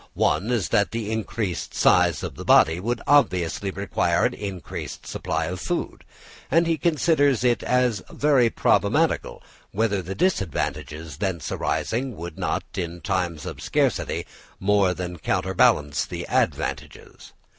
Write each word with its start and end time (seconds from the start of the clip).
One 0.15 0.49
is 0.49 0.69
that 0.69 0.89
the 0.89 1.11
increased 1.11 1.75
size 1.75 2.23
of 2.23 2.33
the 2.33 2.43
body 2.43 2.79
would 2.79 3.03
obviously 3.05 3.69
require 3.69 4.25
an 4.25 4.33
increased 4.33 5.05
supply 5.05 5.45
of 5.45 5.61
food, 5.61 6.05
and 6.49 6.65
he 6.65 6.79
considers 6.79 7.43
it 7.43 7.61
as 7.61 8.01
"very 8.09 8.49
problematical 8.49 9.43
whether 9.71 10.01
the 10.01 10.15
disadvantages 10.15 11.17
thence 11.17 11.51
arising 11.51 12.15
would 12.17 12.39
not, 12.39 12.63
in 12.75 13.01
times 13.01 13.45
of 13.45 13.61
scarcity, 13.61 14.25
more 14.59 14.95
than 14.95 15.19
counterbalance 15.19 16.03
the 16.03 16.27
advantages." 16.27 17.33